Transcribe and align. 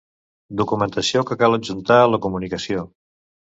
Documentació 0.61 1.23
que 1.31 1.37
cal 1.43 1.59
adjuntar 1.59 2.01
a 2.07 2.11
la 2.17 2.23
comunicació. 2.27 2.89